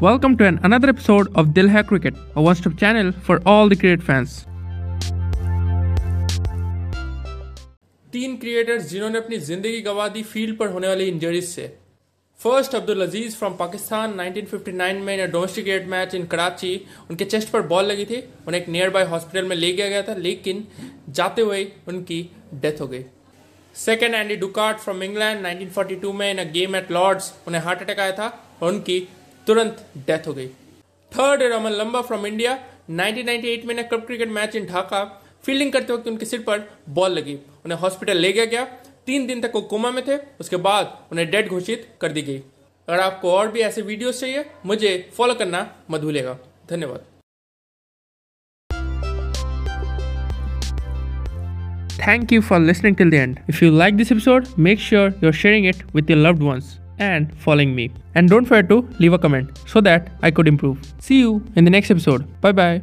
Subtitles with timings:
[0.00, 3.78] Welcome to an another episode of Dil Hai Cricket, a one-stop channel for all the
[3.78, 4.34] cricket fans.
[8.12, 11.66] तीन creators जिन्होंने अपनी ज़िंदगी गंवा दी field पर होने वाली इंजरीज से।
[12.40, 16.72] फ़र्स्ट अब्दुल अज़ीज़ फ्रॉम पाकिस्तान 1959 में in domesticate match in Karachi
[17.10, 20.02] उनके चेस्ट पर बॉल लगी थी उन्हें एक नियर बाय हॉस्पिटल में ले गया गया
[20.02, 20.66] था लेकिन
[21.08, 22.22] जाते हुए उनकी
[22.54, 23.04] डेथ हो गई।
[23.74, 28.00] Second Andy Ducat from England 1942 में in a game at Lord's उन्हें हार्ट अटैक
[28.00, 29.06] आया था और उनकी
[29.48, 30.48] तुरंत डेथ हो गई।
[31.12, 32.58] थर्ड रमन लंबा फ्रॉम इंडिया
[32.90, 35.04] 1998 में club cricket match in Dhaka
[35.44, 37.34] fielding करते वक्त उनके सिर पर बॉल लगी।
[37.64, 38.64] उन्हें हॉस्पिटल ले गया गया।
[39.06, 42.38] तीन दिन तक वो कोमा में थे। उसके बाद उन्हें डेड घोषित कर दी गई।
[42.88, 45.60] अगर आपको और भी ऐसे वीडियोस चाहिए मुझे फॉलो करना
[45.90, 46.38] मत भूलेगा
[46.70, 47.04] धन्यवाद।
[52.02, 53.40] Thank you for listening till the end.
[53.52, 56.68] If you like this episode, make sure you're sharing it with your loved ones.
[56.98, 57.90] And following me.
[58.14, 60.78] And don't forget to leave a comment so that I could improve.
[60.98, 62.26] See you in the next episode.
[62.40, 62.82] Bye bye.